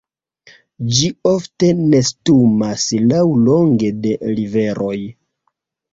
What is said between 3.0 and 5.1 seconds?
laŭlonge de riveroj.